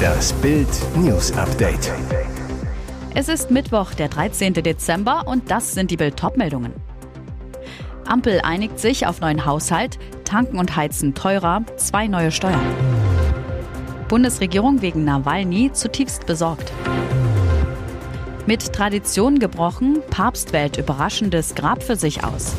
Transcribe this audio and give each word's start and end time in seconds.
Das 0.00 0.32
Bild 0.34 0.68
News 0.96 1.32
Update. 1.32 1.92
Es 3.14 3.28
ist 3.28 3.50
Mittwoch, 3.50 3.92
der 3.94 4.08
13. 4.08 4.54
Dezember 4.54 5.26
und 5.26 5.50
das 5.50 5.72
sind 5.72 5.90
die 5.90 5.96
Bild 5.96 6.20
meldungen 6.36 6.72
Ampel 8.06 8.40
einigt 8.42 8.78
sich 8.78 9.06
auf 9.06 9.20
neuen 9.20 9.44
Haushalt, 9.44 9.98
Tanken 10.24 10.58
und 10.58 10.74
Heizen 10.76 11.14
teurer, 11.14 11.62
zwei 11.76 12.06
neue 12.06 12.32
Steuern. 12.32 12.60
Bundesregierung 14.08 14.82
wegen 14.82 15.04
Nawalny 15.04 15.72
zutiefst 15.72 16.26
besorgt. 16.26 16.72
Mit 18.46 18.72
Tradition 18.72 19.38
gebrochen, 19.38 20.02
Papst 20.10 20.52
wählt 20.52 20.76
überraschendes 20.76 21.54
Grab 21.54 21.82
für 21.82 21.96
sich 21.96 22.24
aus. 22.24 22.54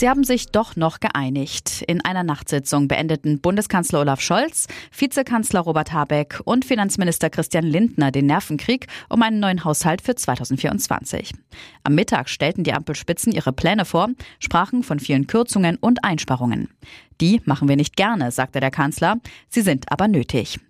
Sie 0.00 0.08
haben 0.08 0.24
sich 0.24 0.46
doch 0.46 0.76
noch 0.76 0.98
geeinigt. 1.00 1.84
In 1.86 2.02
einer 2.02 2.22
Nachtsitzung 2.22 2.88
beendeten 2.88 3.38
Bundeskanzler 3.38 4.00
Olaf 4.00 4.22
Scholz, 4.22 4.66
Vizekanzler 4.96 5.60
Robert 5.60 5.92
Habeck 5.92 6.40
und 6.46 6.64
Finanzminister 6.64 7.28
Christian 7.28 7.64
Lindner 7.64 8.10
den 8.10 8.24
Nervenkrieg 8.24 8.86
um 9.10 9.20
einen 9.20 9.40
neuen 9.40 9.62
Haushalt 9.62 10.00
für 10.00 10.14
2024. 10.14 11.34
Am 11.84 11.94
Mittag 11.94 12.30
stellten 12.30 12.64
die 12.64 12.72
Ampelspitzen 12.72 13.30
ihre 13.30 13.52
Pläne 13.52 13.84
vor, 13.84 14.08
sprachen 14.38 14.84
von 14.84 15.00
vielen 15.00 15.26
Kürzungen 15.26 15.76
und 15.76 16.02
Einsparungen. 16.02 16.70
Die 17.20 17.42
machen 17.44 17.68
wir 17.68 17.76
nicht 17.76 17.94
gerne, 17.94 18.30
sagte 18.30 18.60
der 18.60 18.70
Kanzler, 18.70 19.18
sie 19.50 19.60
sind 19.60 19.92
aber 19.92 20.08
nötig. 20.08 20.60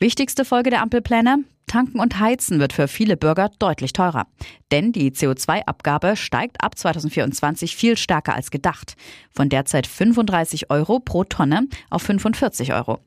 Wichtigste 0.00 0.44
Folge 0.44 0.70
der 0.70 0.80
Ampelpläne? 0.82 1.42
Tanken 1.66 1.98
und 1.98 2.20
Heizen 2.20 2.60
wird 2.60 2.72
für 2.72 2.86
viele 2.86 3.16
Bürger 3.16 3.50
deutlich 3.58 3.92
teurer. 3.92 4.28
Denn 4.70 4.92
die 4.92 5.10
CO2-Abgabe 5.10 6.14
steigt 6.14 6.62
ab 6.62 6.78
2024 6.78 7.74
viel 7.74 7.96
stärker 7.96 8.36
als 8.36 8.52
gedacht. 8.52 8.94
Von 9.32 9.48
derzeit 9.48 9.88
35 9.88 10.70
Euro 10.70 11.00
pro 11.00 11.24
Tonne 11.24 11.66
auf 11.90 12.02
45 12.02 12.74
Euro. 12.74 13.00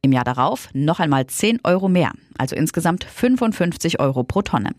Im 0.00 0.12
Jahr 0.12 0.22
darauf 0.22 0.68
noch 0.74 1.00
einmal 1.00 1.26
10 1.26 1.58
Euro 1.64 1.88
mehr, 1.88 2.12
also 2.38 2.54
insgesamt 2.54 3.02
55 3.02 3.98
Euro 3.98 4.22
pro 4.22 4.42
Tonne. 4.42 4.70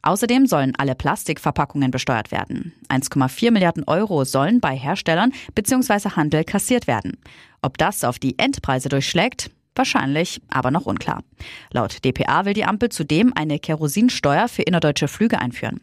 Außerdem 0.00 0.46
sollen 0.46 0.72
alle 0.78 0.94
Plastikverpackungen 0.94 1.90
besteuert 1.90 2.32
werden. 2.32 2.72
1,4 2.88 3.50
Milliarden 3.50 3.84
Euro 3.84 4.24
sollen 4.24 4.60
bei 4.60 4.74
Herstellern 4.74 5.34
bzw. 5.54 6.16
Handel 6.16 6.44
kassiert 6.44 6.86
werden. 6.86 7.18
Ob 7.60 7.76
das 7.76 8.04
auf 8.04 8.18
die 8.18 8.38
Endpreise 8.38 8.88
durchschlägt, 8.88 9.50
Wahrscheinlich, 9.76 10.40
aber 10.48 10.70
noch 10.70 10.86
unklar. 10.86 11.24
Laut 11.72 12.04
dpa 12.04 12.44
will 12.44 12.54
die 12.54 12.64
Ampel 12.64 12.90
zudem 12.90 13.32
eine 13.34 13.58
Kerosinsteuer 13.58 14.46
für 14.46 14.62
innerdeutsche 14.62 15.08
Flüge 15.08 15.40
einführen. 15.40 15.80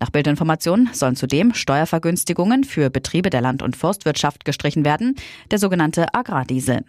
Nach 0.00 0.10
Bildinformationen 0.10 0.88
sollen 0.92 1.16
zudem 1.16 1.52
Steuervergünstigungen 1.52 2.64
für 2.64 2.88
Betriebe 2.88 3.28
der 3.28 3.42
Land- 3.42 3.62
und 3.62 3.76
Forstwirtschaft 3.76 4.44
gestrichen 4.44 4.84
werden, 4.84 5.16
der 5.50 5.58
sogenannte 5.58 6.14
Agrardiesel. 6.14 6.84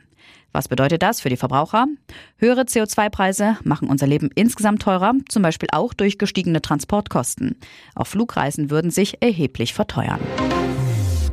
Was 0.54 0.70
bedeutet 0.70 1.04
das 1.04 1.20
für 1.20 1.28
die 1.28 1.36
Verbraucher? 1.36 1.86
Höhere 2.38 2.62
CO2-Preise 2.62 3.58
machen 3.66 3.90
unser 3.90 4.08
Leben 4.08 4.30
insgesamt 4.36 4.82
teurer, 4.82 5.14
zum 5.28 5.44
Beispiel 5.44 5.68
auch 5.74 5.94
durch 5.94 6.18
gestiegene 6.18 6.62
Transportkosten. 6.62 7.58
Auch 7.94 8.08
Flugreisen 8.08 8.70
würden 8.70 8.90
sich 8.90 9.22
erheblich 9.22 9.74
verteuern. 9.74 10.22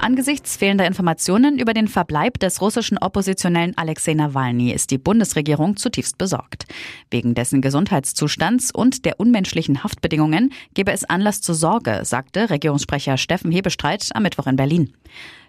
Angesichts 0.05 0.57
fehlender 0.57 0.85
Informationen 0.85 1.61
über 1.61 1.75
den 1.75 1.87
Verbleib 1.87 2.41
des 2.41 2.61
russischen 2.61 2.99
Oppositionellen 2.99 3.79
Alexei 3.79 4.15
Nawalny 4.15 4.73
ist 4.73 4.91
die 4.91 4.99
Bundesregierung 4.99 5.77
zutiefst 5.77 6.19
besorgt. 6.19 6.67
Wegen 7.13 7.35
dessen 7.37 7.63
Gesundheitszustands 7.63 8.75
und 8.75 9.05
der 9.05 9.21
unmenschlichen 9.21 9.85
Haftbedingungen 9.85 10.53
gebe 10.75 10.91
es 10.91 11.05
Anlass 11.05 11.41
zur 11.41 11.55
Sorge, 11.55 12.01
sagte 12.03 12.51
Regierungssprecher 12.51 13.17
Steffen 13.17 13.53
Hebestreit 13.53 14.09
am 14.13 14.25
Mittwoch 14.25 14.49
in 14.49 14.57
Berlin. 14.57 14.93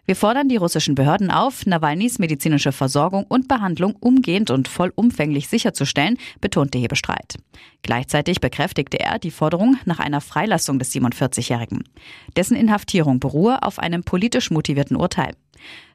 Wir 0.05 0.17
fordern 0.17 0.49
die 0.49 0.57
russischen 0.57 0.95
Behörden 0.95 1.31
auf, 1.31 1.65
Nawalnys 1.65 2.19
medizinische 2.19 2.73
Versorgung 2.73 3.23
und 3.23 3.47
Behandlung 3.47 3.95
umgehend 4.01 4.51
und 4.51 4.67
vollumfänglich 4.67 5.47
sicherzustellen, 5.47 6.17
betonte 6.41 6.77
Hebestreit. 6.77 7.37
Gleichzeitig 7.83 8.41
bekräftigte 8.41 8.99
er 8.99 9.17
die 9.17 9.31
Forderung 9.31 9.77
nach 9.85 9.99
einer 9.99 10.19
Freilassung 10.19 10.77
des 10.77 10.93
47-Jährigen. 10.93 11.85
Dessen 12.35 12.57
Inhaftierung 12.57 13.21
beruhe 13.21 13.63
auf 13.63 13.79
einem 13.79 14.03
politisch 14.03 14.51
motivierten 14.51 14.97
Urteil. 14.97 15.35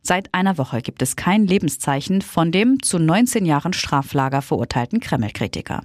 Seit 0.00 0.32
einer 0.32 0.56
Woche 0.56 0.80
gibt 0.80 1.02
es 1.02 1.14
kein 1.14 1.46
Lebenszeichen 1.46 2.22
von 2.22 2.50
dem 2.50 2.82
zu 2.82 2.98
19 2.98 3.44
Jahren 3.44 3.74
Straflager 3.74 4.40
verurteilten 4.40 5.00
Kreml-Kritiker. 5.00 5.82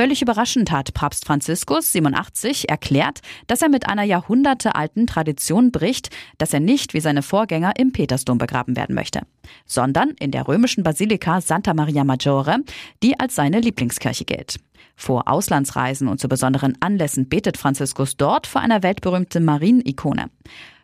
Völlig 0.00 0.22
überraschend 0.22 0.70
hat 0.70 0.94
Papst 0.94 1.26
Franziskus 1.26 1.92
87 1.92 2.70
erklärt, 2.70 3.20
dass 3.48 3.60
er 3.60 3.68
mit 3.68 3.86
einer 3.86 4.02
jahrhundertealten 4.02 5.06
Tradition 5.06 5.72
bricht, 5.72 6.08
dass 6.38 6.54
er 6.54 6.60
nicht 6.60 6.94
wie 6.94 7.00
seine 7.00 7.20
Vorgänger 7.20 7.74
im 7.76 7.92
Petersdom 7.92 8.38
begraben 8.38 8.76
werden 8.76 8.94
möchte, 8.94 9.20
sondern 9.66 10.12
in 10.18 10.30
der 10.30 10.48
römischen 10.48 10.84
Basilika 10.84 11.42
Santa 11.42 11.74
Maria 11.74 12.04
Maggiore, 12.04 12.60
die 13.02 13.20
als 13.20 13.34
seine 13.34 13.60
Lieblingskirche 13.60 14.24
gilt. 14.24 14.56
Vor 14.96 15.28
Auslandsreisen 15.28 16.08
und 16.08 16.18
zu 16.18 16.30
besonderen 16.30 16.78
Anlässen 16.80 17.28
betet 17.28 17.58
Franziskus 17.58 18.16
dort 18.16 18.46
vor 18.46 18.62
einer 18.62 18.82
weltberühmten 18.82 19.44
Marienikone. 19.44 20.30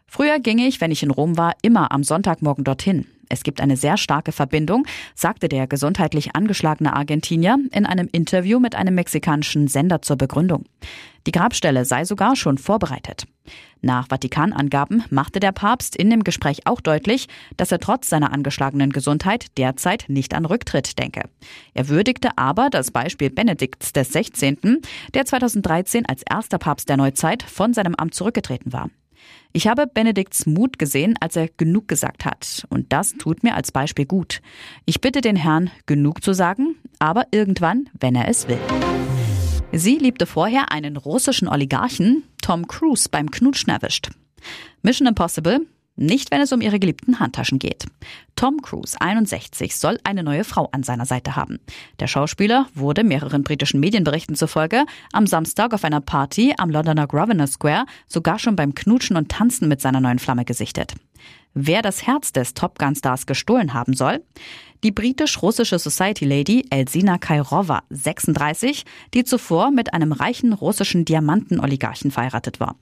Früher 0.06 0.40
ging 0.40 0.58
ich, 0.58 0.82
wenn 0.82 0.90
ich 0.90 1.02
in 1.02 1.10
Rom 1.10 1.38
war, 1.38 1.54
immer 1.62 1.90
am 1.90 2.04
Sonntagmorgen 2.04 2.64
dorthin. 2.64 3.06
Es 3.28 3.42
gibt 3.42 3.60
eine 3.60 3.76
sehr 3.76 3.96
starke 3.96 4.32
Verbindung, 4.32 4.86
sagte 5.14 5.48
der 5.48 5.66
gesundheitlich 5.66 6.34
angeschlagene 6.34 6.94
Argentinier 6.94 7.58
in 7.72 7.86
einem 7.86 8.08
Interview 8.12 8.60
mit 8.60 8.74
einem 8.74 8.94
mexikanischen 8.94 9.68
Sender 9.68 10.02
zur 10.02 10.16
Begründung. 10.16 10.64
Die 11.26 11.32
Grabstelle 11.32 11.84
sei 11.84 12.04
sogar 12.04 12.36
schon 12.36 12.56
vorbereitet. 12.56 13.26
Nach 13.82 14.08
Vatikanangaben 14.08 15.04
machte 15.10 15.40
der 15.40 15.52
Papst 15.52 15.96
in 15.96 16.10
dem 16.10 16.24
Gespräch 16.24 16.66
auch 16.66 16.80
deutlich, 16.80 17.26
dass 17.56 17.72
er 17.72 17.78
trotz 17.78 18.08
seiner 18.08 18.32
angeschlagenen 18.32 18.90
Gesundheit 18.90 19.46
derzeit 19.58 20.06
nicht 20.08 20.34
an 20.34 20.44
Rücktritt 20.44 20.98
denke. 20.98 21.28
Er 21.74 21.88
würdigte 21.88 22.30
aber 22.36 22.70
das 22.70 22.90
Beispiel 22.90 23.30
Benedikts 23.30 23.92
des 23.92 24.12
16., 24.12 24.80
der 25.14 25.24
2013 25.24 26.06
als 26.06 26.22
erster 26.28 26.58
Papst 26.58 26.88
der 26.88 26.96
Neuzeit 26.96 27.42
von 27.42 27.74
seinem 27.74 27.94
Amt 27.96 28.14
zurückgetreten 28.14 28.72
war. 28.72 28.88
Ich 29.52 29.66
habe 29.66 29.86
Benedikts 29.86 30.46
Mut 30.46 30.78
gesehen, 30.78 31.14
als 31.20 31.36
er 31.36 31.48
genug 31.56 31.88
gesagt 31.88 32.24
hat. 32.24 32.66
Und 32.68 32.92
das 32.92 33.14
tut 33.14 33.42
mir 33.42 33.54
als 33.54 33.72
Beispiel 33.72 34.04
gut. 34.04 34.42
Ich 34.84 35.00
bitte 35.00 35.20
den 35.20 35.36
Herrn, 35.36 35.70
genug 35.86 36.22
zu 36.22 36.32
sagen, 36.34 36.76
aber 36.98 37.26
irgendwann, 37.30 37.88
wenn 37.98 38.14
er 38.14 38.28
es 38.28 38.48
will. 38.48 38.58
Sie 39.72 39.96
liebte 39.96 40.26
vorher 40.26 40.72
einen 40.72 40.96
russischen 40.96 41.48
Oligarchen, 41.48 42.24
Tom 42.42 42.66
Cruise, 42.68 43.08
beim 43.10 43.30
Knutschen 43.30 43.72
erwischt. 43.72 44.10
Mission 44.82 45.08
Impossible, 45.08 45.66
nicht, 45.96 46.30
wenn 46.30 46.40
es 46.40 46.52
um 46.52 46.60
ihre 46.60 46.78
geliebten 46.78 47.18
Handtaschen 47.18 47.58
geht. 47.58 47.86
Tom 48.36 48.60
Cruise, 48.62 48.96
61, 49.00 49.76
soll 49.76 49.98
eine 50.04 50.22
neue 50.22 50.44
Frau 50.44 50.68
an 50.72 50.82
seiner 50.82 51.06
Seite 51.06 51.36
haben. 51.36 51.58
Der 52.00 52.06
Schauspieler 52.06 52.66
wurde 52.74 53.02
mehreren 53.02 53.42
britischen 53.42 53.80
Medienberichten 53.80 54.36
zufolge 54.36 54.84
am 55.12 55.26
Samstag 55.26 55.72
auf 55.72 55.84
einer 55.84 56.00
Party 56.00 56.54
am 56.58 56.70
Londoner 56.70 57.06
Grosvenor 57.06 57.46
Square 57.46 57.86
sogar 58.06 58.38
schon 58.38 58.56
beim 58.56 58.74
Knutschen 58.74 59.16
und 59.16 59.30
Tanzen 59.30 59.68
mit 59.68 59.80
seiner 59.80 60.00
neuen 60.00 60.18
Flamme 60.18 60.44
gesichtet. 60.44 60.94
Wer 61.54 61.80
das 61.80 62.06
Herz 62.06 62.32
des 62.32 62.52
Top 62.52 62.78
Gun 62.78 62.94
Stars 62.94 63.24
gestohlen 63.24 63.72
haben 63.72 63.94
soll? 63.94 64.22
Die 64.84 64.92
britisch-russische 64.92 65.78
Society 65.78 66.26
Lady 66.26 66.66
Elsina 66.68 67.16
Kairova, 67.16 67.82
36, 67.88 68.84
die 69.14 69.24
zuvor 69.24 69.70
mit 69.70 69.94
einem 69.94 70.12
reichen 70.12 70.52
russischen 70.52 71.06
Diamantenoligarchen 71.06 72.10
verheiratet 72.10 72.60
war. 72.60 72.76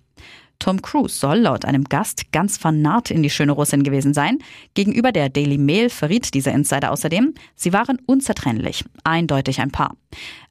Tom 0.58 0.80
Cruise 0.80 1.18
soll 1.18 1.38
laut 1.38 1.64
einem 1.64 1.84
Gast 1.84 2.32
ganz 2.32 2.56
vernarrt 2.56 3.10
in 3.10 3.22
die 3.22 3.30
schöne 3.30 3.52
Russin 3.52 3.82
gewesen 3.82 4.14
sein. 4.14 4.38
Gegenüber 4.74 5.12
der 5.12 5.28
Daily 5.28 5.58
Mail 5.58 5.90
verriet 5.90 6.34
dieser 6.34 6.52
Insider 6.52 6.90
außerdem, 6.90 7.34
sie 7.54 7.72
waren 7.72 7.98
unzertrennlich, 8.06 8.84
eindeutig 9.04 9.60
ein 9.60 9.70
Paar. 9.70 9.96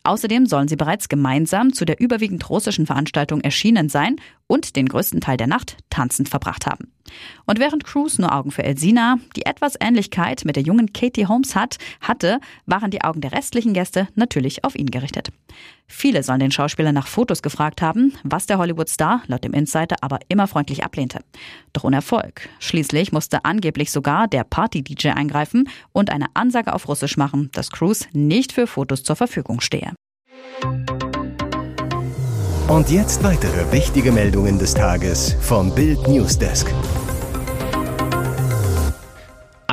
Außerdem 0.06 0.46
sollen 0.46 0.68
sie 0.68 0.76
bereits 0.76 1.08
gemeinsam 1.08 1.74
zu 1.74 1.86
der 1.86 2.02
überwiegend 2.02 2.50
russischen 2.50 2.86
Veranstaltung 2.86 3.40
erschienen 3.42 3.88
sein 3.88 4.18
und 4.48 4.76
den 4.76 4.90
größten 4.90 5.22
Teil 5.22 5.38
der 5.38 5.48
Nacht 5.48 5.78
tanzend 5.90 6.28
verbracht 6.28 6.66
haben. 6.66 6.92
Und 7.46 7.60
während 7.60 7.86
Cruz 7.86 8.18
nur 8.18 8.34
Augen 8.34 8.52
für 8.52 8.64
Elsina, 8.64 9.18
die 9.36 9.46
etwas 9.46 9.76
Ähnlichkeit 9.80 10.44
mit 10.46 10.56
der 10.56 10.64
jungen 10.64 10.92
Katie 10.94 11.28
Holmes 11.28 11.56
hat, 11.56 11.78
hatte, 12.02 12.40
waren 12.66 12.92
die 12.92 13.04
Augen 13.04 13.22
der 13.22 13.32
restlichen 13.32 13.74
Gäste 13.74 14.08
natürlich 14.16 14.64
auf 14.64 14.76
ihn 14.76 14.92
gerichtet. 14.92 15.32
Viele 15.88 16.24
sollen 16.24 16.40
den 16.40 16.52
Schauspieler 16.52 16.92
nach 16.92 17.08
Fotos 17.08 17.42
gefragt 17.42 17.82
haben, 17.82 18.14
was 18.24 18.46
der 18.46 18.58
Hollywood-Star 18.58 19.24
laut 19.28 19.44
dem 19.44 19.54
Insider 19.54 19.98
aber 20.02 20.20
immer 20.28 20.48
freundlich 20.48 20.84
ablehnte. 20.84 21.20
Doch 21.74 21.84
ohne 21.84 21.98
Erfolg. 21.98 22.50
Schließlich 22.60 23.12
musste 23.12 23.46
angeblich 23.46 23.92
sogar 23.92 24.28
der 24.28 24.44
Party-DJ 24.44 25.10
eingreifen 25.10 25.68
und 25.92 26.12
eine 26.12 26.28
Ansage 26.36 26.74
auf 26.74 26.88
Russisch 26.88 27.18
machen, 27.18 27.50
dass 27.54 27.72
Cruz 27.72 28.08
nicht 28.14 28.52
für 28.52 28.68
Fotos 28.68 29.04
zur 29.04 29.16
Verfügung 29.16 29.60
stehe. 29.60 29.94
Und 32.68 32.90
jetzt 32.90 33.24
weitere 33.24 33.72
wichtige 33.72 34.12
Meldungen 34.12 34.58
des 34.58 34.74
Tages 34.74 35.36
vom 35.42 35.74
Bild 35.76 36.08
Newsdesk. 36.08 36.74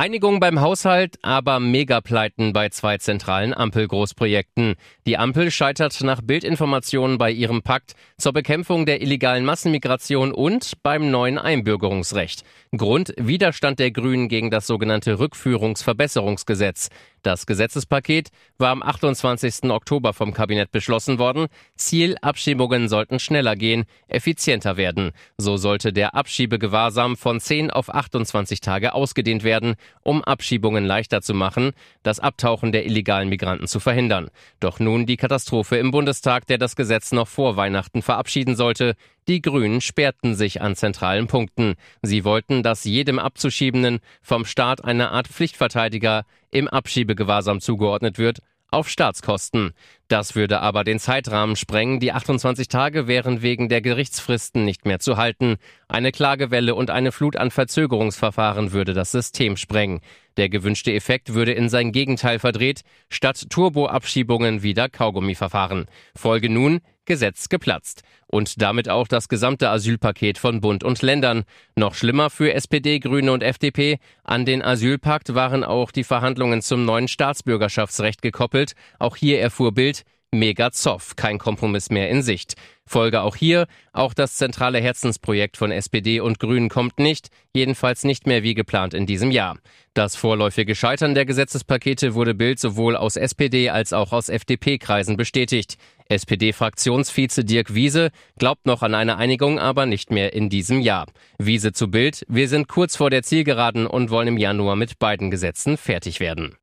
Einigung 0.01 0.39
beim 0.39 0.61
Haushalt, 0.61 1.19
aber 1.21 1.59
Megapleiten 1.59 2.53
bei 2.53 2.69
zwei 2.69 2.97
zentralen 2.97 3.53
Ampel-Großprojekten. 3.53 4.73
Die 5.05 5.15
Ampel 5.19 5.51
scheitert 5.51 6.01
nach 6.01 6.21
Bildinformationen 6.23 7.19
bei 7.19 7.29
ihrem 7.29 7.61
Pakt 7.61 7.93
zur 8.17 8.33
Bekämpfung 8.33 8.87
der 8.87 9.03
illegalen 9.03 9.45
Massenmigration 9.45 10.31
und 10.31 10.81
beim 10.81 11.11
neuen 11.11 11.37
Einbürgerungsrecht. 11.37 12.43
Grund 12.75 13.13
Widerstand 13.15 13.77
der 13.77 13.91
Grünen 13.91 14.27
gegen 14.27 14.49
das 14.49 14.65
sogenannte 14.65 15.19
Rückführungsverbesserungsgesetz. 15.19 16.89
Das 17.21 17.45
Gesetzespaket 17.45 18.29
war 18.57 18.71
am 18.71 18.81
28. 18.81 19.69
Oktober 19.69 20.13
vom 20.13 20.33
Kabinett 20.33 20.71
beschlossen 20.71 21.19
worden. 21.19 21.47
Ziel, 21.75 22.15
Abschiebungen 22.21 22.89
sollten 22.89 23.19
schneller 23.19 23.55
gehen, 23.55 23.83
effizienter 24.07 24.75
werden. 24.77 25.11
So 25.37 25.57
sollte 25.57 25.93
der 25.93 26.15
Abschiebegewahrsam 26.15 27.17
von 27.17 27.39
10 27.39 27.69
auf 27.69 27.93
28 27.93 28.61
Tage 28.61 28.93
ausgedehnt 28.93 29.43
werden, 29.43 29.75
um 30.03 30.23
Abschiebungen 30.23 30.85
leichter 30.85 31.21
zu 31.21 31.33
machen, 31.33 31.71
das 32.03 32.19
Abtauchen 32.19 32.71
der 32.71 32.85
illegalen 32.85 33.29
Migranten 33.29 33.67
zu 33.67 33.79
verhindern. 33.79 34.29
Doch 34.59 34.79
nun 34.79 35.05
die 35.05 35.17
Katastrophe 35.17 35.77
im 35.77 35.91
Bundestag, 35.91 36.47
der 36.47 36.57
das 36.57 36.75
Gesetz 36.75 37.11
noch 37.11 37.27
vor 37.27 37.55
Weihnachten 37.57 38.01
verabschieden 38.01 38.55
sollte. 38.55 38.95
Die 39.27 39.41
Grünen 39.41 39.81
sperrten 39.81 40.35
sich 40.35 40.61
an 40.61 40.75
zentralen 40.75 41.27
Punkten. 41.27 41.75
Sie 42.01 42.23
wollten, 42.23 42.63
dass 42.63 42.83
jedem 42.83 43.19
Abzuschiebenden 43.19 43.99
vom 44.21 44.45
Staat 44.45 44.83
eine 44.83 45.11
Art 45.11 45.27
Pflichtverteidiger 45.27 46.25
im 46.49 46.67
Abschiebegewahrsam 46.67 47.61
zugeordnet 47.61 48.17
wird, 48.17 48.39
auf 48.71 48.89
Staatskosten. 48.89 49.73
Das 50.11 50.35
würde 50.35 50.59
aber 50.59 50.83
den 50.83 50.99
Zeitrahmen 50.99 51.55
sprengen. 51.55 52.01
Die 52.01 52.11
28 52.11 52.67
Tage 52.67 53.07
wären 53.07 53.41
wegen 53.41 53.69
der 53.69 53.79
Gerichtsfristen 53.79 54.65
nicht 54.65 54.85
mehr 54.85 54.99
zu 54.99 55.15
halten. 55.15 55.55
Eine 55.87 56.11
Klagewelle 56.11 56.75
und 56.75 56.89
eine 56.89 57.13
Flut 57.13 57.37
an 57.37 57.49
Verzögerungsverfahren 57.49 58.73
würde 58.73 58.93
das 58.93 59.13
System 59.13 59.55
sprengen. 59.55 60.01
Der 60.35 60.49
gewünschte 60.49 60.91
Effekt 60.91 61.33
würde 61.33 61.53
in 61.53 61.69
sein 61.69 61.93
Gegenteil 61.93 62.39
verdreht, 62.39 62.81
statt 63.07 63.49
Turboabschiebungen 63.49 64.63
wieder 64.63 64.89
Kaugummiverfahren. 64.89 65.85
Folge 66.13 66.49
nun 66.49 66.81
Gesetz 67.05 67.49
geplatzt. 67.49 68.03
Und 68.27 68.61
damit 68.61 68.87
auch 68.87 69.07
das 69.07 69.27
gesamte 69.27 69.69
Asylpaket 69.69 70.37
von 70.37 70.61
Bund 70.61 70.83
und 70.85 71.01
Ländern. 71.01 71.43
Noch 71.75 71.95
schlimmer 71.95 72.29
für 72.29 72.53
SPD, 72.53 72.99
Grüne 72.99 73.33
und 73.33 73.43
FDP. 73.43 73.97
An 74.23 74.45
den 74.45 74.61
Asylpakt 74.61 75.35
waren 75.35 75.65
auch 75.65 75.91
die 75.91 76.05
Verhandlungen 76.05 76.61
zum 76.61 76.85
neuen 76.85 77.09
Staatsbürgerschaftsrecht 77.09 78.21
gekoppelt. 78.21 78.73
Auch 78.99 79.17
hier 79.17 79.41
erfuhr 79.41 79.73
Bild, 79.73 80.00
Mega 80.33 80.71
Zoff, 80.71 81.17
kein 81.17 81.39
Kompromiss 81.39 81.89
mehr 81.89 82.09
in 82.09 82.21
Sicht. 82.21 82.55
Folge 82.85 83.21
auch 83.21 83.35
hier, 83.35 83.67
auch 83.91 84.13
das 84.13 84.35
zentrale 84.35 84.79
Herzensprojekt 84.79 85.57
von 85.57 85.71
SPD 85.71 86.21
und 86.21 86.39
Grünen 86.39 86.69
kommt 86.69 86.99
nicht, 86.99 87.27
jedenfalls 87.53 88.05
nicht 88.05 88.27
mehr 88.27 88.41
wie 88.41 88.53
geplant 88.53 88.93
in 88.93 89.05
diesem 89.05 89.29
Jahr. 89.29 89.57
Das 89.93 90.15
vorläufige 90.15 90.73
Scheitern 90.73 91.15
der 91.15 91.25
Gesetzespakete 91.25 92.15
wurde 92.15 92.33
Bild 92.33 92.59
sowohl 92.59 92.95
aus 92.95 93.17
SPD 93.17 93.69
als 93.69 93.91
auch 93.91 94.13
aus 94.13 94.29
FDP-Kreisen 94.29 95.17
bestätigt. 95.17 95.75
SPD-Fraktionsvize 96.07 97.43
Dirk 97.43 97.75
Wiese 97.75 98.11
glaubt 98.39 98.65
noch 98.65 98.83
an 98.83 98.95
eine 98.95 99.17
Einigung, 99.17 99.59
aber 99.59 99.85
nicht 99.85 100.11
mehr 100.11 100.31
in 100.31 100.49
diesem 100.49 100.79
Jahr. 100.79 101.07
Wiese 101.39 101.73
zu 101.73 101.89
Bild, 101.89 102.23
wir 102.29 102.47
sind 102.47 102.69
kurz 102.69 102.95
vor 102.95 103.09
der 103.09 103.23
Zielgeraden 103.23 103.85
und 103.85 104.11
wollen 104.11 104.29
im 104.29 104.37
Januar 104.37 104.77
mit 104.77 104.97
beiden 104.97 105.29
Gesetzen 105.29 105.75
fertig 105.75 106.21
werden. 106.21 106.55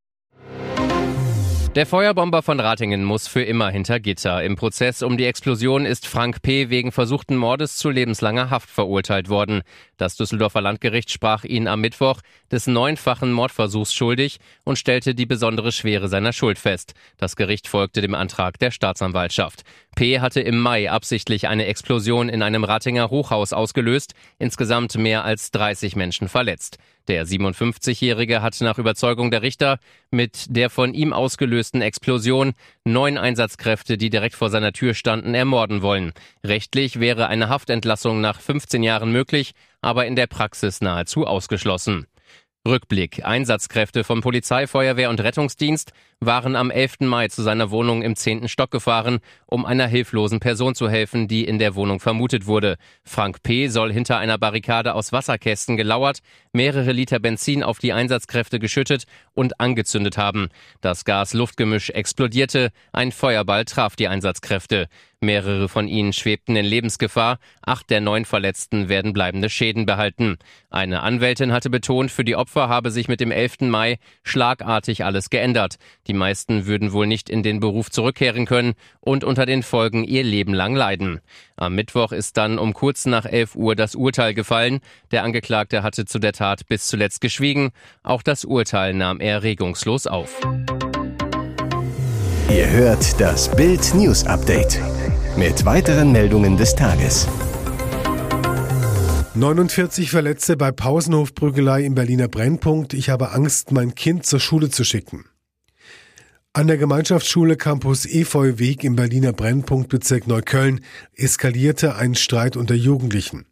Der 1.74 1.86
Feuerbomber 1.86 2.42
von 2.42 2.58
Ratingen 2.58 3.04
muss 3.04 3.28
für 3.28 3.42
immer 3.42 3.70
hinter 3.70 4.00
Gitter. 4.00 4.42
Im 4.42 4.56
Prozess 4.56 5.02
um 5.02 5.18
die 5.18 5.26
Explosion 5.26 5.84
ist 5.84 6.06
Frank 6.06 6.40
P. 6.40 6.70
wegen 6.70 6.92
versuchten 6.92 7.36
Mordes 7.36 7.76
zu 7.76 7.90
lebenslanger 7.90 8.48
Haft 8.48 8.70
verurteilt 8.70 9.28
worden. 9.28 9.60
Das 9.98 10.16
Düsseldorfer 10.16 10.62
Landgericht 10.62 11.10
sprach 11.10 11.44
ihn 11.44 11.68
am 11.68 11.82
Mittwoch 11.82 12.22
des 12.50 12.66
neunfachen 12.66 13.32
Mordversuchs 13.32 13.92
schuldig 13.92 14.38
und 14.64 14.78
stellte 14.78 15.14
die 15.14 15.26
besondere 15.26 15.70
Schwere 15.70 16.08
seiner 16.08 16.32
Schuld 16.32 16.58
fest. 16.58 16.94
Das 17.18 17.36
Gericht 17.36 17.68
folgte 17.68 18.00
dem 18.00 18.14
Antrag 18.14 18.58
der 18.58 18.70
Staatsanwaltschaft. 18.70 19.62
P. 19.94 20.20
hatte 20.20 20.40
im 20.40 20.58
Mai 20.58 20.90
absichtlich 20.90 21.48
eine 21.48 21.66
Explosion 21.66 22.30
in 22.30 22.42
einem 22.42 22.64
Ratinger 22.64 23.10
Hochhaus 23.10 23.52
ausgelöst, 23.52 24.14
insgesamt 24.38 24.96
mehr 24.96 25.24
als 25.24 25.50
30 25.50 25.96
Menschen 25.96 26.28
verletzt. 26.28 26.78
Der 27.08 27.26
57-Jährige 27.26 28.42
hat 28.42 28.60
nach 28.60 28.76
Überzeugung 28.76 29.30
der 29.30 29.40
Richter 29.40 29.78
mit 30.10 30.44
der 30.54 30.68
von 30.68 30.92
ihm 30.92 31.14
ausgelösten 31.14 31.80
Explosion 31.80 32.52
neun 32.84 33.16
Einsatzkräfte, 33.16 33.96
die 33.96 34.10
direkt 34.10 34.34
vor 34.34 34.50
seiner 34.50 34.74
Tür 34.74 34.92
standen, 34.92 35.34
ermorden 35.34 35.80
wollen. 35.80 36.12
Rechtlich 36.44 37.00
wäre 37.00 37.28
eine 37.28 37.48
Haftentlassung 37.48 38.20
nach 38.20 38.40
15 38.40 38.82
Jahren 38.82 39.10
möglich, 39.10 39.52
aber 39.80 40.06
in 40.06 40.16
der 40.16 40.26
Praxis 40.26 40.82
nahezu 40.82 41.26
ausgeschlossen. 41.26 42.06
Rückblick. 42.68 43.24
Einsatzkräfte 43.24 44.04
von 44.04 44.20
Polizei, 44.20 44.66
Feuerwehr 44.66 45.10
und 45.10 45.20
Rettungsdienst 45.20 45.92
waren 46.20 46.56
am 46.56 46.70
11. 46.70 47.00
Mai 47.00 47.28
zu 47.28 47.42
seiner 47.42 47.70
Wohnung 47.70 48.02
im 48.02 48.16
10. 48.16 48.48
Stock 48.48 48.70
gefahren, 48.70 49.20
um 49.46 49.64
einer 49.64 49.86
hilflosen 49.86 50.40
Person 50.40 50.74
zu 50.74 50.88
helfen, 50.90 51.28
die 51.28 51.44
in 51.44 51.58
der 51.58 51.74
Wohnung 51.74 52.00
vermutet 52.00 52.46
wurde. 52.46 52.76
Frank 53.04 53.42
P. 53.42 53.68
soll 53.68 53.92
hinter 53.92 54.18
einer 54.18 54.38
Barrikade 54.38 54.94
aus 54.94 55.12
Wasserkästen 55.12 55.76
gelauert, 55.76 56.18
mehrere 56.52 56.92
Liter 56.92 57.18
Benzin 57.18 57.62
auf 57.62 57.78
die 57.78 57.92
Einsatzkräfte 57.92 58.58
geschüttet 58.58 59.04
und 59.34 59.60
angezündet 59.60 60.18
haben. 60.18 60.48
Das 60.80 61.04
Gas-Luftgemisch 61.04 61.90
explodierte, 61.90 62.70
ein 62.92 63.12
Feuerball 63.12 63.64
traf 63.64 63.96
die 63.96 64.08
Einsatzkräfte. 64.08 64.88
Mehrere 65.20 65.68
von 65.68 65.88
ihnen 65.88 66.12
schwebten 66.12 66.54
in 66.54 66.64
Lebensgefahr, 66.64 67.40
acht 67.62 67.90
der 67.90 68.00
neun 68.00 68.24
Verletzten 68.24 68.88
werden 68.88 69.12
bleibende 69.12 69.50
Schäden 69.50 69.84
behalten. 69.84 70.36
Eine 70.70 71.02
Anwältin 71.02 71.52
hatte 71.52 71.70
betont, 71.70 72.12
für 72.12 72.22
die 72.22 72.36
Opfer 72.36 72.68
habe 72.68 72.92
sich 72.92 73.08
mit 73.08 73.18
dem 73.18 73.32
11. 73.32 73.62
Mai 73.62 73.98
schlagartig 74.22 75.04
alles 75.04 75.28
geändert. 75.28 75.78
Die 76.06 76.12
meisten 76.12 76.66
würden 76.66 76.92
wohl 76.92 77.08
nicht 77.08 77.30
in 77.30 77.42
den 77.42 77.58
Beruf 77.58 77.90
zurückkehren 77.90 78.46
können 78.46 78.74
und 79.00 79.24
unter 79.24 79.44
den 79.44 79.64
Folgen 79.64 80.04
ihr 80.04 80.22
Leben 80.22 80.54
lang 80.54 80.76
leiden. 80.76 81.20
Am 81.56 81.74
Mittwoch 81.74 82.12
ist 82.12 82.36
dann 82.36 82.56
um 82.56 82.72
kurz 82.72 83.04
nach 83.04 83.24
11 83.24 83.56
Uhr 83.56 83.74
das 83.74 83.96
Urteil 83.96 84.34
gefallen. 84.34 84.78
Der 85.10 85.24
Angeklagte 85.24 85.82
hatte 85.82 86.04
zu 86.04 86.20
der 86.20 86.32
Tat 86.32 86.68
bis 86.68 86.86
zuletzt 86.86 87.20
geschwiegen. 87.20 87.70
Auch 88.04 88.22
das 88.22 88.44
Urteil 88.44 88.94
nahm 88.94 89.18
er 89.18 89.42
regungslos 89.42 90.06
auf. 90.06 90.40
Ihr 92.50 92.70
hört 92.70 93.20
das 93.20 93.54
Bild 93.54 93.94
News 93.94 94.24
Update 94.24 94.80
mit 95.38 95.64
weiteren 95.64 96.10
Meldungen 96.10 96.56
des 96.56 96.74
Tages. 96.74 97.28
49 99.34 100.10
Verletzte 100.10 100.56
bei 100.56 100.72
Pausenhofprügelei 100.72 101.84
im 101.84 101.94
Berliner 101.94 102.26
Brennpunkt. 102.26 102.92
Ich 102.92 103.08
habe 103.08 103.30
Angst, 103.30 103.70
mein 103.70 103.94
Kind 103.94 104.26
zur 104.26 104.40
Schule 104.40 104.68
zu 104.68 104.82
schicken. 104.82 105.26
An 106.54 106.66
der 106.66 106.78
Gemeinschaftsschule 106.78 107.56
Campus 107.56 108.06
Efeuweg 108.06 108.82
im 108.82 108.96
Berliner 108.96 109.34
Brennpunktbezirk 109.34 110.26
Neukölln 110.26 110.80
eskalierte 111.14 111.94
ein 111.96 112.14
Streit 112.14 112.56
unter 112.56 112.74
Jugendlichen. 112.74 113.44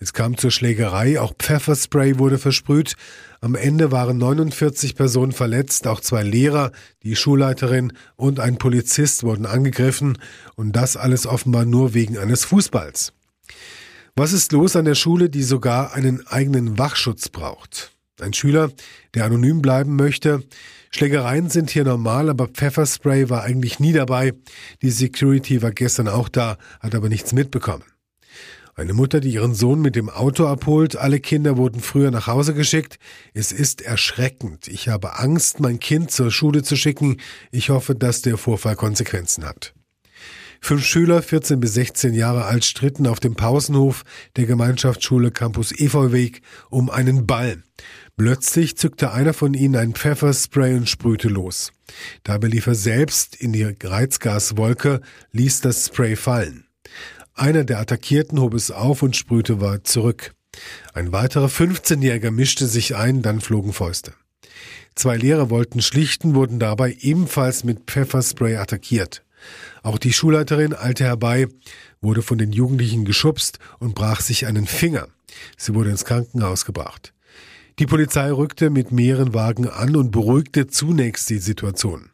Es 0.00 0.12
kam 0.12 0.36
zur 0.36 0.50
Schlägerei, 0.50 1.20
auch 1.20 1.32
Pfefferspray 1.38 2.18
wurde 2.18 2.38
versprüht. 2.38 2.96
Am 3.40 3.54
Ende 3.54 3.92
waren 3.92 4.18
49 4.18 4.96
Personen 4.96 5.32
verletzt, 5.32 5.86
auch 5.86 6.00
zwei 6.00 6.24
Lehrer, 6.24 6.72
die 7.04 7.14
Schulleiterin 7.14 7.92
und 8.16 8.40
ein 8.40 8.58
Polizist 8.58 9.22
wurden 9.22 9.46
angegriffen 9.46 10.18
und 10.56 10.72
das 10.74 10.96
alles 10.96 11.26
offenbar 11.26 11.64
nur 11.64 11.94
wegen 11.94 12.18
eines 12.18 12.44
Fußballs. 12.44 13.12
Was 14.16 14.32
ist 14.32 14.50
los 14.50 14.74
an 14.74 14.84
der 14.84 14.96
Schule, 14.96 15.30
die 15.30 15.44
sogar 15.44 15.94
einen 15.94 16.26
eigenen 16.26 16.78
Wachschutz 16.78 17.28
braucht? 17.28 17.92
Ein 18.20 18.34
Schüler, 18.34 18.70
der 19.14 19.24
anonym 19.24 19.62
bleiben 19.62 19.96
möchte. 19.96 20.42
Schlägereien 20.92 21.48
sind 21.48 21.70
hier 21.70 21.84
normal, 21.84 22.28
aber 22.28 22.48
Pfefferspray 22.48 23.30
war 23.30 23.44
eigentlich 23.44 23.78
nie 23.78 23.92
dabei. 23.92 24.34
Die 24.82 24.90
Security 24.90 25.62
war 25.62 25.70
gestern 25.70 26.08
auch 26.08 26.28
da, 26.28 26.58
hat 26.80 26.96
aber 26.96 27.08
nichts 27.08 27.32
mitbekommen. 27.32 27.84
Eine 28.74 28.92
Mutter, 28.92 29.20
die 29.20 29.32
ihren 29.32 29.54
Sohn 29.54 29.80
mit 29.82 29.94
dem 29.94 30.08
Auto 30.08 30.46
abholt. 30.46 30.96
Alle 30.96 31.20
Kinder 31.20 31.56
wurden 31.56 31.80
früher 31.80 32.10
nach 32.10 32.26
Hause 32.26 32.54
geschickt. 32.54 32.98
Es 33.34 33.52
ist 33.52 33.82
erschreckend. 33.82 34.68
Ich 34.68 34.88
habe 34.88 35.18
Angst, 35.18 35.60
mein 35.60 35.78
Kind 35.78 36.10
zur 36.10 36.30
Schule 36.30 36.62
zu 36.62 36.76
schicken. 36.76 37.18
Ich 37.52 37.70
hoffe, 37.70 37.94
dass 37.94 38.22
der 38.22 38.36
Vorfall 38.36 38.76
Konsequenzen 38.76 39.44
hat. 39.44 39.74
Fünf 40.62 40.84
Schüler, 40.84 41.22
14 41.22 41.58
bis 41.58 41.74
16 41.74 42.14
Jahre 42.14 42.44
alt, 42.44 42.64
stritten 42.64 43.06
auf 43.06 43.18
dem 43.18 43.34
Pausenhof 43.34 44.04
der 44.36 44.46
Gemeinschaftsschule 44.46 45.30
Campus 45.30 45.72
Efeuweg 45.72 46.42
um 46.68 46.90
einen 46.90 47.26
Ball. 47.26 47.62
Plötzlich 48.20 48.76
zückte 48.76 49.12
einer 49.12 49.32
von 49.32 49.54
ihnen 49.54 49.76
ein 49.76 49.94
Pfefferspray 49.94 50.74
und 50.74 50.90
sprühte 50.90 51.28
los. 51.28 51.72
Dabei 52.22 52.48
lief 52.48 52.66
er 52.66 52.74
selbst 52.74 53.34
in 53.34 53.54
die 53.54 53.62
Reizgaswolke, 53.82 55.00
ließ 55.32 55.62
das 55.62 55.86
Spray 55.86 56.16
fallen. 56.16 56.66
Einer 57.32 57.64
der 57.64 57.78
Attackierten 57.78 58.38
hob 58.38 58.52
es 58.52 58.70
auf 58.70 59.02
und 59.02 59.16
sprühte 59.16 59.62
weit 59.62 59.86
zurück. 59.86 60.34
Ein 60.92 61.12
weiterer 61.12 61.46
15-Jähriger 61.46 62.30
mischte 62.30 62.66
sich 62.66 62.94
ein, 62.94 63.22
dann 63.22 63.40
flogen 63.40 63.72
Fäuste. 63.72 64.12
Zwei 64.94 65.16
Lehrer 65.16 65.48
wollten 65.48 65.80
schlichten, 65.80 66.34
wurden 66.34 66.58
dabei 66.58 66.98
ebenfalls 67.00 67.64
mit 67.64 67.84
Pfefferspray 67.86 68.56
attackiert. 68.56 69.24
Auch 69.82 69.96
die 69.96 70.12
Schulleiterin 70.12 70.74
eilte 70.74 71.04
herbei, 71.04 71.48
wurde 72.02 72.20
von 72.20 72.36
den 72.36 72.52
Jugendlichen 72.52 73.06
geschubst 73.06 73.60
und 73.78 73.94
brach 73.94 74.20
sich 74.20 74.44
einen 74.44 74.66
Finger. 74.66 75.08
Sie 75.56 75.74
wurde 75.74 75.88
ins 75.88 76.04
Krankenhaus 76.04 76.66
gebracht. 76.66 77.14
Die 77.80 77.86
Polizei 77.86 78.30
rückte 78.30 78.68
mit 78.68 78.92
mehreren 78.92 79.32
Wagen 79.32 79.66
an 79.66 79.96
und 79.96 80.10
beruhigte 80.10 80.66
zunächst 80.66 81.30
die 81.30 81.38
Situation. 81.38 82.10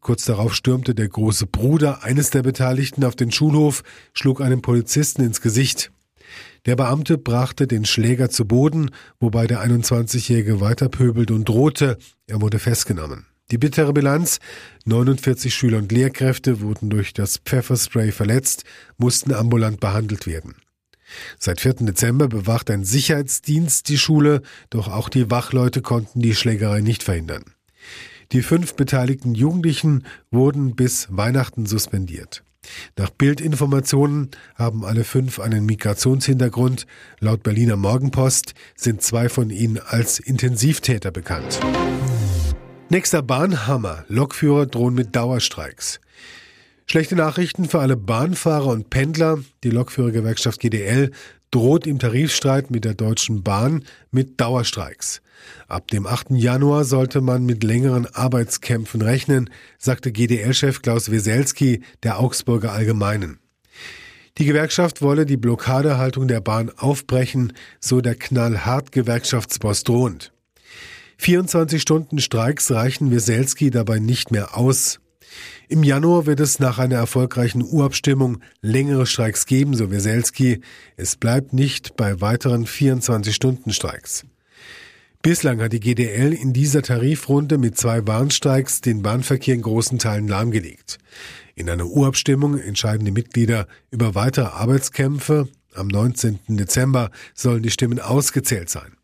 Kurz 0.00 0.26
darauf 0.26 0.54
stürmte 0.54 0.94
der 0.94 1.08
große 1.08 1.46
Bruder 1.46 2.04
eines 2.04 2.28
der 2.28 2.42
Beteiligten 2.42 3.02
auf 3.04 3.16
den 3.16 3.32
Schulhof, 3.32 3.82
schlug 4.12 4.42
einem 4.42 4.60
Polizisten 4.60 5.22
ins 5.22 5.40
Gesicht. 5.40 5.90
Der 6.66 6.76
Beamte 6.76 7.16
brachte 7.16 7.66
den 7.66 7.86
Schläger 7.86 8.28
zu 8.28 8.44
Boden, 8.44 8.90
wobei 9.18 9.46
der 9.46 9.64
21-Jährige 9.64 10.60
weiter 10.60 10.90
pöbelte 10.90 11.32
und 11.32 11.48
drohte. 11.48 11.96
Er 12.26 12.42
wurde 12.42 12.58
festgenommen. 12.58 13.24
Die 13.52 13.58
bittere 13.58 13.94
Bilanz 13.94 14.38
49 14.84 15.54
Schüler 15.54 15.78
und 15.78 15.90
Lehrkräfte 15.90 16.60
wurden 16.60 16.90
durch 16.90 17.14
das 17.14 17.38
Pfefferspray 17.38 18.12
verletzt, 18.12 18.64
mussten 18.98 19.32
ambulant 19.32 19.80
behandelt 19.80 20.26
werden. 20.26 20.56
Seit 21.38 21.60
4. 21.60 21.74
Dezember 21.74 22.28
bewacht 22.28 22.70
ein 22.70 22.84
Sicherheitsdienst 22.84 23.88
die 23.88 23.98
Schule, 23.98 24.42
doch 24.70 24.88
auch 24.88 25.08
die 25.08 25.30
Wachleute 25.30 25.82
konnten 25.82 26.20
die 26.20 26.34
Schlägerei 26.34 26.80
nicht 26.80 27.02
verhindern. 27.02 27.44
Die 28.32 28.42
fünf 28.42 28.74
beteiligten 28.74 29.34
Jugendlichen 29.34 30.04
wurden 30.30 30.76
bis 30.76 31.08
Weihnachten 31.10 31.66
suspendiert. 31.66 32.44
Nach 32.96 33.10
Bildinformationen 33.10 34.30
haben 34.54 34.84
alle 34.84 35.04
fünf 35.04 35.40
einen 35.40 35.66
Migrationshintergrund. 35.66 36.86
Laut 37.18 37.42
Berliner 37.42 37.76
Morgenpost 37.76 38.54
sind 38.76 39.02
zwei 39.02 39.28
von 39.28 39.50
ihnen 39.50 39.78
als 39.78 40.18
Intensivtäter 40.18 41.10
bekannt. 41.10 41.58
Nächster 42.88 43.22
Bahnhammer. 43.22 44.04
Lokführer 44.08 44.66
drohen 44.66 44.94
mit 44.94 45.16
Dauerstreiks. 45.16 46.00
Schlechte 46.90 47.14
Nachrichten 47.14 47.66
für 47.66 47.78
alle 47.78 47.96
Bahnfahrer 47.96 48.66
und 48.66 48.90
Pendler. 48.90 49.38
Die 49.62 49.70
Lokführergewerkschaft 49.70 50.58
GDL 50.58 51.12
droht 51.52 51.86
im 51.86 52.00
Tarifstreit 52.00 52.72
mit 52.72 52.84
der 52.84 52.94
Deutschen 52.94 53.44
Bahn 53.44 53.84
mit 54.10 54.40
Dauerstreiks. 54.40 55.22
Ab 55.68 55.86
dem 55.92 56.04
8. 56.04 56.30
Januar 56.30 56.84
sollte 56.84 57.20
man 57.20 57.46
mit 57.46 57.62
längeren 57.62 58.06
Arbeitskämpfen 58.06 59.02
rechnen, 59.02 59.50
sagte 59.78 60.10
GDL-Chef 60.10 60.82
Klaus 60.82 61.12
Weselski 61.12 61.84
der 62.02 62.18
Augsburger 62.18 62.72
Allgemeinen. 62.72 63.38
Die 64.38 64.44
Gewerkschaft 64.44 65.00
wolle 65.00 65.26
die 65.26 65.36
Blockadehaltung 65.36 66.26
der 66.26 66.40
Bahn 66.40 66.72
aufbrechen, 66.76 67.52
so 67.78 68.00
der 68.00 68.16
knallhart 68.16 68.90
Gewerkschaftsboss 68.90 69.84
drohend. 69.84 70.32
24 71.18 71.80
Stunden 71.80 72.18
Streiks 72.18 72.68
reichen 72.72 73.12
Weselski 73.12 73.70
dabei 73.70 74.00
nicht 74.00 74.32
mehr 74.32 74.58
aus. 74.58 74.98
Im 75.68 75.82
Januar 75.82 76.26
wird 76.26 76.40
es 76.40 76.58
nach 76.58 76.78
einer 76.78 76.96
erfolgreichen 76.96 77.62
Urabstimmung 77.62 78.40
längere 78.60 79.06
Streiks 79.06 79.46
geben, 79.46 79.74
so 79.74 79.90
Weselski. 79.90 80.60
Es 80.96 81.16
bleibt 81.16 81.52
nicht 81.52 81.96
bei 81.96 82.20
weiteren 82.20 82.66
24 82.66 83.34
Stunden 83.34 83.72
Streiks. 83.72 84.24
Bislang 85.22 85.60
hat 85.60 85.74
die 85.74 85.80
GDL 85.80 86.32
in 86.32 86.54
dieser 86.54 86.80
Tarifrunde 86.80 87.58
mit 87.58 87.76
zwei 87.76 88.06
Warnstreiks 88.06 88.80
den 88.80 89.02
Bahnverkehr 89.02 89.54
in 89.54 89.60
großen 89.60 89.98
Teilen 89.98 90.26
lahmgelegt. 90.26 90.98
In 91.54 91.68
einer 91.68 91.86
Urabstimmung 91.86 92.58
entscheiden 92.58 93.04
die 93.04 93.10
Mitglieder 93.10 93.66
über 93.90 94.14
weitere 94.14 94.46
Arbeitskämpfe. 94.46 95.48
Am 95.74 95.88
19. 95.88 96.38
Dezember 96.48 97.10
sollen 97.34 97.62
die 97.62 97.70
Stimmen 97.70 98.00
ausgezählt 98.00 98.70
sein. 98.70 98.96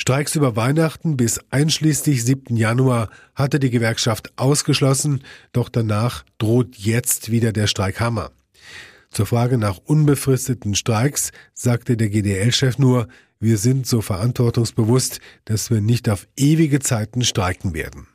Streiks 0.00 0.36
über 0.36 0.54
Weihnachten 0.54 1.16
bis 1.16 1.40
einschließlich 1.50 2.24
7. 2.24 2.56
Januar 2.56 3.10
hatte 3.34 3.58
die 3.58 3.68
Gewerkschaft 3.68 4.32
ausgeschlossen, 4.36 5.24
doch 5.52 5.68
danach 5.68 6.24
droht 6.38 6.76
jetzt 6.76 7.30
wieder 7.32 7.52
der 7.52 7.66
Streikhammer. 7.66 8.30
Zur 9.10 9.26
Frage 9.26 9.58
nach 9.58 9.78
unbefristeten 9.78 10.76
Streiks 10.76 11.32
sagte 11.52 11.96
der 11.96 12.10
GDL-Chef 12.10 12.78
nur, 12.78 13.08
wir 13.40 13.58
sind 13.58 13.86
so 13.86 14.00
verantwortungsbewusst, 14.00 15.20
dass 15.44 15.70
wir 15.70 15.80
nicht 15.80 16.08
auf 16.08 16.28
ewige 16.36 16.78
Zeiten 16.78 17.22
streiken 17.22 17.74
werden. 17.74 18.06